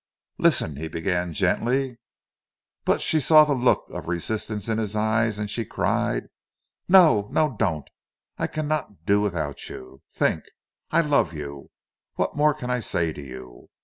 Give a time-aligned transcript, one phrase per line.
[0.39, 1.99] "Listen," he began gently.
[2.85, 6.29] But she saw the look of resistance in his eyes, and she cried
[6.87, 7.87] "No no—don't!
[8.35, 10.01] I cannot do without you!
[10.11, 10.45] Think!
[10.89, 11.69] I love you!
[12.15, 13.69] What more can I say to you?